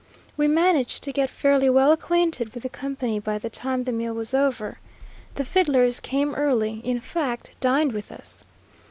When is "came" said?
5.99-6.33